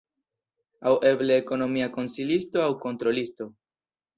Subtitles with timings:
[0.91, 3.53] Aŭ eble ekonomia konsilisto aŭ kontrolisto.